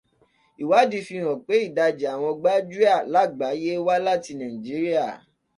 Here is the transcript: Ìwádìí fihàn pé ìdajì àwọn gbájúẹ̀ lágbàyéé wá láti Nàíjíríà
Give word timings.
Ìwádìí 0.63 0.99
fihàn 1.07 1.37
pé 1.45 1.53
ìdajì 1.67 2.05
àwọn 2.13 2.31
gbájúẹ̀ 2.41 2.97
lágbàyéé 3.13 3.75
wá 3.87 3.95
láti 4.07 4.31
Nàíjíríà 4.39 5.05